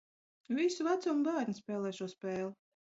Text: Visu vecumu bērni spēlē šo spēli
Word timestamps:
Visu 0.59 0.87
vecumu 0.89 1.29
bērni 1.29 1.57
spēlē 1.61 1.95
šo 2.01 2.13
spēli 2.19 2.53